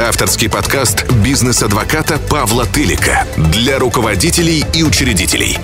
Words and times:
Авторский 0.00 0.48
подкаст 0.48 1.10
бизнес-адвоката 1.24 2.20
Павла 2.20 2.64
Тылика 2.66 3.26
для 3.36 3.80
руководителей 3.80 4.64
и 4.72 4.84
учредителей. 4.84 5.58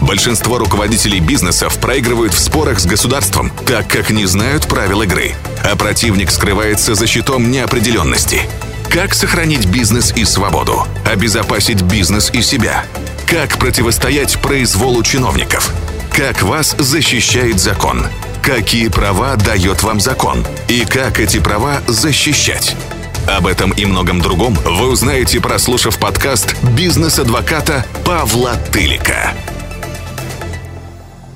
Большинство 0.00 0.58
руководителей 0.58 1.18
бизнесов 1.18 1.76
проигрывают 1.78 2.32
в 2.32 2.38
спорах 2.38 2.78
с 2.78 2.86
государством, 2.86 3.50
так 3.66 3.88
как 3.88 4.10
не 4.10 4.26
знают 4.26 4.68
правил 4.68 5.02
игры, 5.02 5.34
а 5.64 5.74
противник 5.74 6.30
скрывается 6.30 6.94
за 6.94 7.08
щитом 7.08 7.50
неопределенности. 7.50 8.42
Как 8.88 9.12
сохранить 9.12 9.66
бизнес 9.66 10.12
и 10.14 10.24
свободу? 10.24 10.86
Обезопасить 11.04 11.82
бизнес 11.82 12.30
и 12.32 12.42
себя? 12.42 12.84
Как 13.26 13.58
противостоять 13.58 14.40
произволу 14.40 15.02
чиновников? 15.02 15.72
Как 16.12 16.42
вас 16.42 16.76
защищает 16.78 17.58
закон? 17.58 18.06
Какие 18.40 18.88
права 18.88 19.34
дает 19.34 19.82
вам 19.82 19.98
закон? 19.98 20.46
И 20.68 20.84
как 20.84 21.18
эти 21.18 21.40
права 21.40 21.82
защищать? 21.88 22.76
Об 23.26 23.46
этом 23.46 23.70
и 23.72 23.84
многом 23.84 24.20
другом 24.20 24.54
вы 24.64 24.90
узнаете, 24.90 25.40
прослушав 25.40 25.98
подкаст 25.98 26.56
«Бизнес-адвоката» 26.76 27.84
Павла 28.04 28.56
Тылика. 28.72 29.34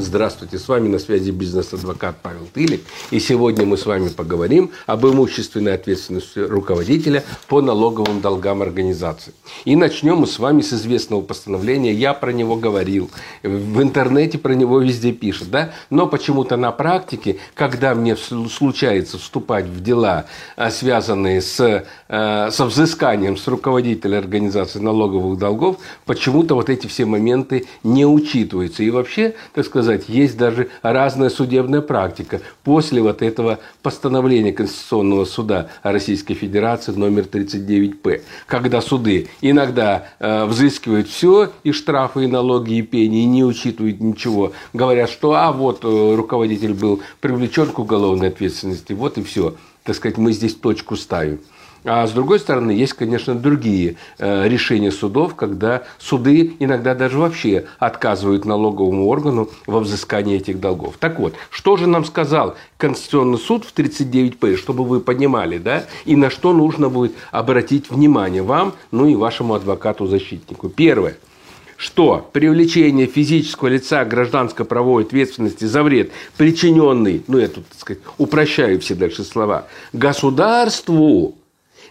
Здравствуйте, 0.00 0.60
с 0.60 0.68
вами 0.68 0.86
на 0.86 1.00
связи 1.00 1.32
бизнес-адвокат 1.32 2.18
Павел 2.22 2.46
Тылик. 2.54 2.82
И 3.10 3.18
сегодня 3.18 3.66
мы 3.66 3.76
с 3.76 3.84
вами 3.84 4.08
поговорим 4.10 4.70
об 4.86 5.04
имущественной 5.04 5.74
ответственности 5.74 6.38
руководителя 6.38 7.24
по 7.48 7.60
налоговым 7.60 8.20
долгам 8.20 8.62
организации. 8.62 9.34
И 9.64 9.74
начнем 9.74 10.18
мы 10.18 10.28
с 10.28 10.38
вами 10.38 10.60
с 10.60 10.72
известного 10.72 11.20
постановления. 11.20 11.92
Я 11.92 12.14
про 12.14 12.32
него 12.32 12.54
говорил. 12.54 13.10
В 13.42 13.82
интернете 13.82 14.38
про 14.38 14.52
него 14.52 14.78
везде 14.78 15.10
пишут. 15.10 15.50
Да? 15.50 15.72
Но 15.90 16.06
почему-то 16.06 16.56
на 16.56 16.70
практике, 16.70 17.38
когда 17.54 17.96
мне 17.96 18.14
случается 18.16 19.18
вступать 19.18 19.64
в 19.64 19.82
дела, 19.82 20.26
а, 20.54 20.70
связанные 20.70 21.42
с, 21.42 21.84
а, 22.08 22.50
со 22.52 22.66
взысканием 22.66 23.36
с 23.36 23.48
руководителя 23.48 24.18
организации 24.18 24.78
налоговых 24.78 25.40
долгов, 25.40 25.78
почему-то 26.06 26.54
вот 26.54 26.70
эти 26.70 26.86
все 26.86 27.04
моменты 27.04 27.66
не 27.82 28.06
учитываются. 28.06 28.84
И 28.84 28.90
вообще, 28.90 29.34
так 29.54 29.66
сказать, 29.66 29.87
сказать, 29.88 30.08
есть 30.08 30.36
даже 30.36 30.68
разная 30.82 31.30
судебная 31.30 31.80
практика 31.80 32.42
после 32.62 33.00
вот 33.00 33.22
этого 33.22 33.58
постановления 33.82 34.52
Конституционного 34.52 35.24
суда 35.24 35.70
Российской 35.82 36.34
Федерации 36.34 36.92
номер 36.92 37.22
39П, 37.22 38.20
когда 38.46 38.82
суды 38.82 39.28
иногда 39.40 40.08
э, 40.18 40.44
взыскивают 40.44 41.08
все, 41.08 41.52
и 41.62 41.72
штрафы, 41.72 42.24
и 42.24 42.26
налоги, 42.26 42.74
и 42.74 42.82
пени, 42.82 43.22
и 43.22 43.24
не 43.24 43.44
учитывают 43.44 44.00
ничего. 44.00 44.52
Говорят, 44.74 45.08
что 45.08 45.32
а 45.34 45.52
вот 45.52 45.84
э, 45.84 46.14
руководитель 46.14 46.74
был 46.74 47.00
привлечен 47.20 47.68
к 47.68 47.78
уголовной 47.78 48.28
ответственности, 48.28 48.92
вот 48.92 49.16
и 49.16 49.22
все. 49.22 49.54
Так 49.84 49.96
сказать, 49.96 50.18
мы 50.18 50.32
здесь 50.32 50.54
точку 50.54 50.96
ставим. 50.96 51.40
А 51.84 52.06
с 52.06 52.12
другой 52.12 52.38
стороны, 52.38 52.72
есть, 52.72 52.94
конечно, 52.94 53.34
другие 53.34 53.96
э, 54.18 54.48
решения 54.48 54.90
судов, 54.90 55.34
когда 55.34 55.84
суды 55.98 56.54
иногда 56.58 56.94
даже 56.94 57.18
вообще 57.18 57.66
отказывают 57.78 58.44
налоговому 58.44 59.06
органу 59.06 59.48
во 59.66 59.80
взыскании 59.80 60.36
этих 60.36 60.60
долгов. 60.60 60.96
Так 60.98 61.18
вот, 61.18 61.34
что 61.50 61.76
же 61.76 61.86
нам 61.86 62.04
сказал 62.04 62.56
Конституционный 62.76 63.38
суд 63.38 63.64
в 63.64 63.74
39П, 63.74 64.56
чтобы 64.56 64.84
вы 64.84 65.00
понимали, 65.00 65.58
да, 65.58 65.84
и 66.04 66.16
на 66.16 66.30
что 66.30 66.52
нужно 66.52 66.88
будет 66.88 67.12
обратить 67.30 67.90
внимание 67.90 68.42
вам, 68.42 68.74
ну 68.90 69.06
и 69.06 69.14
вашему 69.14 69.54
адвокату-защитнику. 69.54 70.68
Первое 70.68 71.16
что 71.78 72.28
привлечение 72.32 73.06
физического 73.06 73.68
лица 73.68 74.04
к 74.04 74.08
гражданской 74.08 74.66
правовой 74.66 75.04
ответственности 75.04 75.64
за 75.64 75.84
вред, 75.84 76.10
причиненный, 76.36 77.22
ну 77.28 77.38
я 77.38 77.46
тут, 77.46 77.68
так 77.68 77.78
сказать, 77.78 78.02
упрощаю 78.18 78.80
все 78.80 78.96
дальше 78.96 79.22
слова, 79.22 79.68
государству 79.92 81.37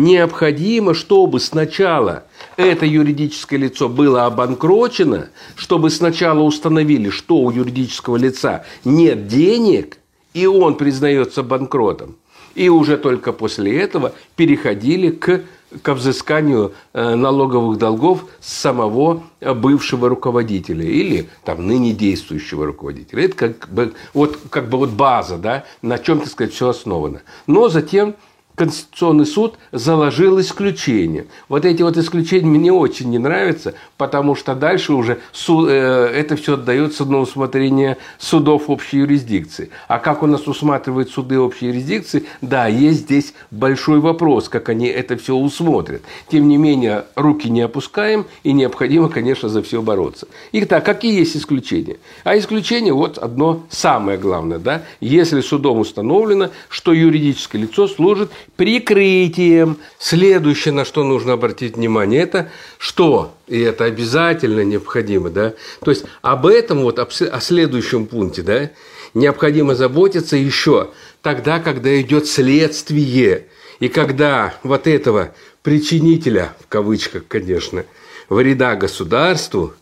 необходимо, 0.00 0.94
чтобы 0.94 1.40
сначала 1.40 2.24
это 2.56 2.86
юридическое 2.86 3.58
лицо 3.58 3.88
было 3.88 4.26
обанкрочено, 4.26 5.28
чтобы 5.56 5.90
сначала 5.90 6.40
установили, 6.40 7.10
что 7.10 7.36
у 7.36 7.50
юридического 7.50 8.16
лица 8.16 8.64
нет 8.84 9.28
денег, 9.28 9.98
и 10.34 10.46
он 10.46 10.76
признается 10.76 11.42
банкротом. 11.42 12.16
И 12.54 12.68
уже 12.68 12.96
только 12.96 13.32
после 13.32 13.80
этого 13.80 14.12
переходили 14.34 15.10
к, 15.10 15.42
к 15.82 15.94
взысканию 15.94 16.72
э, 16.92 17.14
налоговых 17.14 17.78
долгов 17.78 18.24
с 18.40 18.52
самого 18.52 19.22
бывшего 19.40 20.08
руководителя 20.08 20.84
или 20.84 21.28
там 21.44 21.66
ныне 21.66 21.92
действующего 21.92 22.66
руководителя. 22.66 23.24
Это 23.24 23.36
как 23.36 23.68
бы 23.68 23.92
вот, 24.14 24.38
как 24.50 24.68
бы 24.68 24.78
вот 24.78 24.90
база, 24.90 25.38
да, 25.38 25.64
на 25.80 25.98
чем, 25.98 26.18
так 26.20 26.28
сказать, 26.28 26.52
все 26.52 26.70
основано. 26.70 27.22
Но 27.46 27.68
затем 27.68 28.16
Конституционный 28.60 29.24
суд 29.24 29.54
заложил 29.72 30.38
исключение. 30.38 31.24
Вот 31.48 31.64
эти 31.64 31.80
вот 31.80 31.96
исключения 31.96 32.44
мне 32.44 32.70
очень 32.70 33.08
не 33.08 33.18
нравятся, 33.18 33.72
потому 33.96 34.34
что 34.34 34.54
дальше 34.54 34.92
уже 34.92 35.20
суд, 35.32 35.70
э, 35.70 36.12
это 36.14 36.36
все 36.36 36.54
отдается 36.54 37.06
на 37.06 37.20
усмотрение 37.20 37.96
судов 38.18 38.68
общей 38.68 38.98
юрисдикции. 38.98 39.70
А 39.88 39.98
как 39.98 40.22
у 40.22 40.26
нас 40.26 40.46
усматривают 40.46 41.08
суды 41.08 41.40
общей 41.40 41.68
юрисдикции, 41.68 42.26
да, 42.42 42.66
есть 42.66 43.00
здесь 43.00 43.32
большой 43.50 43.98
вопрос, 43.98 44.50
как 44.50 44.68
они 44.68 44.88
это 44.88 45.16
все 45.16 45.34
усмотрят. 45.34 46.02
Тем 46.28 46.46
не 46.46 46.58
менее, 46.58 47.06
руки 47.14 47.48
не 47.48 47.62
опускаем, 47.62 48.26
и 48.42 48.52
необходимо, 48.52 49.08
конечно, 49.08 49.48
за 49.48 49.62
все 49.62 49.80
бороться. 49.80 50.28
Итак, 50.52 50.84
какие 50.84 51.18
есть 51.18 51.34
исключения? 51.34 51.96
А 52.24 52.36
исключение 52.36 52.92
вот 52.92 53.16
одно 53.16 53.62
самое 53.70 54.18
главное. 54.18 54.58
Да? 54.58 54.82
Если 55.00 55.40
судом 55.40 55.78
установлено, 55.78 56.50
что 56.68 56.92
юридическое 56.92 57.62
лицо 57.62 57.88
служит 57.88 58.30
прикрытием. 58.60 59.78
Следующее, 59.98 60.74
на 60.74 60.84
что 60.84 61.02
нужно 61.02 61.32
обратить 61.32 61.76
внимание, 61.76 62.20
это 62.20 62.50
что? 62.76 63.34
И 63.48 63.58
это 63.58 63.84
обязательно 63.84 64.62
необходимо, 64.64 65.30
да? 65.30 65.54
То 65.82 65.90
есть 65.90 66.04
об 66.20 66.44
этом 66.44 66.82
вот, 66.82 66.98
о 66.98 67.40
следующем 67.40 68.04
пункте, 68.04 68.42
да, 68.42 68.70
необходимо 69.14 69.74
заботиться 69.74 70.36
еще 70.36 70.90
тогда, 71.22 71.58
когда 71.58 71.98
идет 72.02 72.26
следствие. 72.26 73.46
И 73.78 73.88
когда 73.88 74.52
вот 74.62 74.86
этого 74.86 75.34
причинителя, 75.62 76.52
в 76.60 76.66
кавычках, 76.66 77.26
конечно, 77.28 77.86
вреда 78.28 78.76
государству, 78.76 79.72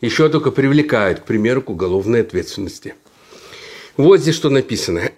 еще 0.00 0.28
только 0.28 0.52
привлекают, 0.52 1.18
к 1.18 1.24
примеру, 1.24 1.60
к 1.60 1.70
уголовной 1.70 2.20
ответственности. 2.20 2.94
Вот 3.96 4.20
здесь 4.20 4.36
что 4.36 4.48
написано. 4.48 5.10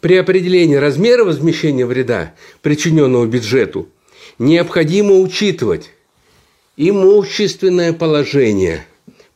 При 0.00 0.16
определении 0.16 0.76
размера 0.76 1.24
возмещения 1.24 1.84
вреда, 1.84 2.34
причиненного 2.62 3.26
бюджету, 3.26 3.88
необходимо 4.38 5.18
учитывать 5.18 5.90
имущественное 6.76 7.92
положение 7.92 8.86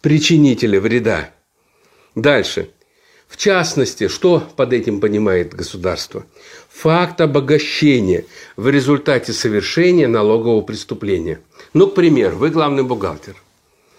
причинителя 0.00 0.80
вреда. 0.80 1.30
Дальше. 2.14 2.70
В 3.26 3.36
частности, 3.36 4.06
что 4.06 4.44
под 4.54 4.72
этим 4.72 5.00
понимает 5.00 5.54
государство? 5.54 6.24
Факт 6.70 7.20
обогащения 7.20 8.26
в 8.56 8.68
результате 8.68 9.32
совершения 9.32 10.06
налогового 10.06 10.60
преступления. 10.60 11.40
Ну, 11.72 11.88
к 11.88 11.94
примеру, 11.94 12.36
вы 12.36 12.50
главный 12.50 12.84
бухгалтер. 12.84 13.34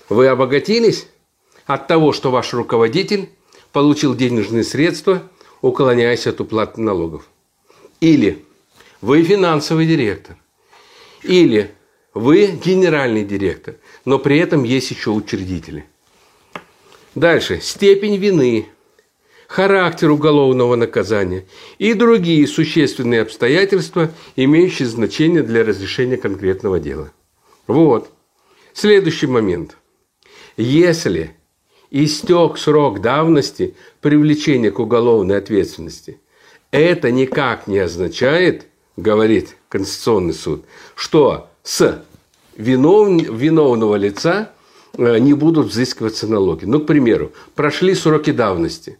Вы 0.07 0.27
обогатились 0.27 1.07
от 1.65 1.87
того, 1.87 2.13
что 2.13 2.31
ваш 2.31 2.53
руководитель 2.53 3.29
получил 3.73 4.15
денежные 4.15 4.63
средства– 4.63 5.21
уклоняясь 5.65 6.27
от 6.27 6.39
уплаты 6.41 6.79
налогов. 6.79 7.27
Или 7.99 8.45
вы 9.01 9.23
финансовый 9.23 9.87
директор. 9.87 10.37
Или 11.23 11.71
вы 12.13 12.45
генеральный 12.63 13.23
директор, 13.23 13.75
но 14.05 14.19
при 14.19 14.37
этом 14.37 14.63
есть 14.63 14.91
еще 14.91 15.09
учредители. 15.09 15.85
Дальше. 17.15 17.59
Степень 17.61 18.17
вины, 18.17 18.67
характер 19.47 20.11
уголовного 20.11 20.75
наказания 20.75 21.45
и 21.79 21.95
другие 21.95 22.45
существенные 22.45 23.21
обстоятельства, 23.21 24.11
имеющие 24.35 24.87
значение 24.87 25.41
для 25.41 25.63
разрешения 25.63 26.17
конкретного 26.17 26.79
дела. 26.79 27.11
Вот. 27.65 28.11
Следующий 28.73 29.27
момент. 29.27 29.77
Если 30.57 31.35
истек 31.91 32.57
срок 32.57 33.01
давности 33.01 33.75
привлечения 34.01 34.71
к 34.71 34.79
уголовной 34.79 35.37
ответственности. 35.37 36.19
Это 36.71 37.11
никак 37.11 37.67
не 37.67 37.79
означает, 37.79 38.67
говорит 38.97 39.55
Конституционный 39.69 40.33
суд, 40.33 40.65
что 40.95 41.49
с 41.63 42.03
винов... 42.57 43.21
виновного 43.21 43.95
лица 43.95 44.51
э, 44.97 45.19
не 45.19 45.33
будут 45.33 45.67
взыскиваться 45.67 46.27
налоги. 46.27 46.65
Ну, 46.65 46.79
к 46.79 46.85
примеру, 46.85 47.31
прошли 47.55 47.95
сроки 47.95 48.31
давности. 48.31 48.97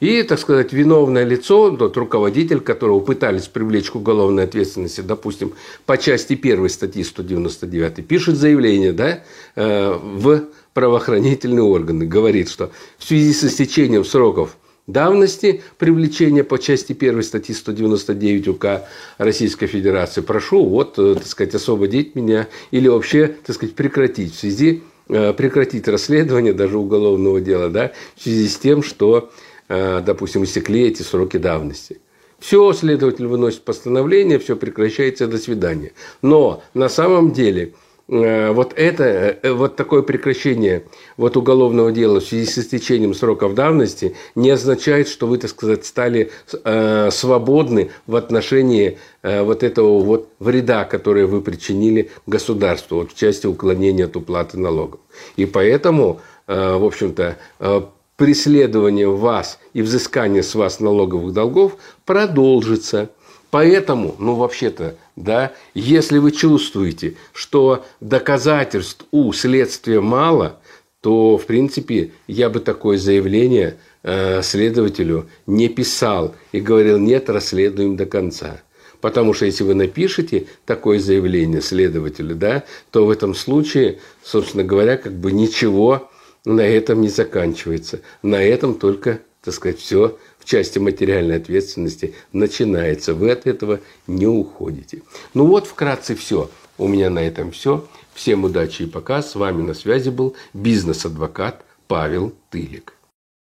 И, 0.00 0.22
так 0.24 0.38
сказать, 0.38 0.72
виновное 0.72 1.24
лицо, 1.24 1.70
тот 1.70 1.96
руководитель, 1.96 2.60
которого 2.60 3.00
пытались 3.00 3.46
привлечь 3.46 3.90
к 3.90 3.96
уголовной 3.96 4.44
ответственности, 4.44 5.00
допустим, 5.00 5.54
по 5.86 5.96
части 5.96 6.34
1 6.34 6.68
статьи 6.68 7.02
199, 7.02 8.06
пишет 8.06 8.36
заявление 8.36 8.92
да, 8.92 9.24
э, 9.54 9.98
в 9.98 10.44
правоохранительные 10.76 11.62
органы, 11.62 12.04
говорит, 12.04 12.50
что 12.50 12.70
в 12.98 13.04
связи 13.04 13.32
с 13.32 13.42
истечением 13.44 14.04
сроков 14.04 14.58
давности 14.86 15.62
привлечения 15.78 16.44
по 16.44 16.58
части 16.58 16.92
1 16.92 17.22
статьи 17.22 17.54
199 17.54 18.48
УК 18.48 18.84
Российской 19.16 19.68
Федерации, 19.68 20.20
прошу 20.20 20.66
вот, 20.66 20.98
э, 20.98 21.14
так 21.14 21.26
сказать, 21.26 21.54
освободить 21.54 22.14
меня 22.14 22.46
или 22.72 22.88
вообще, 22.88 23.36
так 23.46 23.56
сказать, 23.56 23.74
прекратить 23.74 24.34
в 24.34 24.38
связи 24.38 24.82
э, 25.08 25.32
прекратить 25.32 25.88
расследование 25.88 26.52
даже 26.52 26.76
уголовного 26.76 27.40
дела, 27.40 27.70
да, 27.70 27.92
в 28.14 28.22
связи 28.22 28.46
с 28.46 28.58
тем, 28.58 28.82
что, 28.82 29.30
э, 29.68 30.02
допустим, 30.04 30.44
истекли 30.44 30.82
эти 30.82 31.00
сроки 31.00 31.38
давности. 31.38 32.00
Все, 32.38 32.70
следователь 32.74 33.26
выносит 33.26 33.62
постановление, 33.62 34.38
все 34.38 34.56
прекращается, 34.56 35.26
до 35.26 35.38
свидания. 35.38 35.92
Но 36.20 36.62
на 36.74 36.90
самом 36.90 37.32
деле– 37.32 37.72
вот 38.08 38.72
это, 38.76 39.04
э, 39.04 39.52
вот 39.52 39.74
такое 39.74 40.02
прекращение 40.02 40.84
вот 41.16 41.36
уголовного 41.36 41.90
дела 41.90 42.20
в 42.20 42.24
связи 42.24 42.46
с 42.46 42.56
истечением 42.58 43.14
сроков 43.14 43.54
давности 43.54 44.14
не 44.36 44.50
означает, 44.50 45.08
что 45.08 45.26
вы, 45.26 45.38
так 45.38 45.50
сказать, 45.50 45.84
стали 45.84 46.30
э, 46.64 47.10
свободны 47.10 47.90
в 48.06 48.14
отношении 48.14 48.98
э, 49.22 49.42
вот 49.42 49.64
этого 49.64 49.98
вот 50.00 50.28
вреда, 50.38 50.84
который 50.84 51.26
вы 51.26 51.40
причинили 51.40 52.10
государству, 52.26 52.98
вот 52.98 53.10
в 53.10 53.16
части 53.16 53.48
уклонения 53.48 54.04
от 54.04 54.14
уплаты 54.14 54.56
налогов. 54.56 55.00
И 55.34 55.44
поэтому, 55.44 56.20
э, 56.46 56.76
в 56.76 56.84
общем-то, 56.84 57.36
э, 57.58 57.80
преследование 58.16 59.08
вас 59.08 59.58
и 59.74 59.82
взыскание 59.82 60.42
с 60.42 60.54
вас 60.54 60.80
налоговых 60.80 61.32
долгов 61.32 61.76
продолжится. 62.04 63.10
Поэтому, 63.56 64.16
ну 64.18 64.34
вообще-то, 64.34 64.96
да, 65.16 65.52
если 65.72 66.18
вы 66.18 66.30
чувствуете, 66.32 67.14
что 67.32 67.86
доказательств 68.02 69.06
у 69.12 69.32
следствия 69.32 70.02
мало, 70.02 70.60
то, 71.00 71.38
в 71.38 71.46
принципе, 71.46 72.10
я 72.26 72.50
бы 72.50 72.60
такое 72.60 72.98
заявление 72.98 73.78
э, 74.02 74.42
следователю 74.42 75.30
не 75.46 75.70
писал 75.70 76.34
и 76.52 76.60
говорил, 76.60 76.98
нет, 76.98 77.30
расследуем 77.30 77.96
до 77.96 78.04
конца. 78.04 78.60
Потому 79.00 79.32
что 79.32 79.46
если 79.46 79.64
вы 79.64 79.74
напишете 79.74 80.48
такое 80.66 80.98
заявление 80.98 81.62
следователю, 81.62 82.34
да, 82.34 82.64
то 82.90 83.06
в 83.06 83.10
этом 83.10 83.34
случае, 83.34 84.00
собственно 84.22 84.64
говоря, 84.64 84.98
как 84.98 85.14
бы 85.14 85.32
ничего 85.32 86.10
на 86.44 86.60
этом 86.60 87.00
не 87.00 87.08
заканчивается. 87.08 88.02
На 88.22 88.42
этом 88.42 88.74
только, 88.74 89.20
так 89.42 89.54
сказать, 89.54 89.78
все 89.78 90.18
части 90.46 90.78
материальной 90.78 91.36
ответственности 91.36 92.14
начинается. 92.32 93.12
Вы 93.12 93.32
от 93.32 93.46
этого 93.46 93.80
не 94.06 94.26
уходите. 94.26 95.02
Ну 95.34 95.46
вот 95.46 95.66
вкратце 95.66 96.14
все. 96.14 96.50
У 96.78 96.88
меня 96.88 97.10
на 97.10 97.18
этом 97.18 97.50
все. 97.50 97.86
Всем 98.14 98.44
удачи 98.44 98.82
и 98.82 98.86
пока. 98.86 99.22
С 99.22 99.34
вами 99.34 99.62
на 99.62 99.74
связи 99.74 100.08
был 100.08 100.34
бизнес-адвокат 100.54 101.64
Павел 101.88 102.32
Тылик. 102.50 102.95